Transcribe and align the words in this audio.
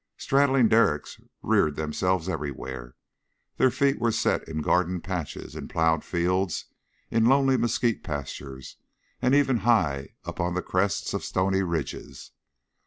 Straddling 0.17 0.67
derricks 0.67 1.21
reared 1.43 1.75
themselves 1.75 2.27
everywhere; 2.27 2.95
their 3.57 3.69
feet 3.69 3.99
were 4.01 4.11
set 4.11 4.43
in 4.49 4.63
garden 4.63 4.99
patches, 4.99 5.55
in 5.55 5.67
plowed 5.67 6.03
fields, 6.03 6.65
in 7.11 7.25
lonely 7.25 7.55
mesquite 7.55 8.03
pastures, 8.03 8.77
and 9.21 9.35
even 9.35 9.57
high 9.57 10.15
up 10.25 10.39
on 10.39 10.55
the 10.55 10.63
crests 10.63 11.13
of 11.13 11.23
stony 11.23 11.61
ridges. 11.61 12.31